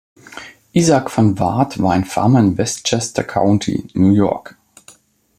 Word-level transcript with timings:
Isaac 0.75 1.11
Van 1.15 1.35
Wart 1.37 1.79
war 1.79 1.93
ein 1.93 2.05
Farmer 2.05 2.39
in 2.39 2.57
Westchester 2.57 3.23
County, 3.23 3.87
New 3.93 4.09
York. 4.15 4.57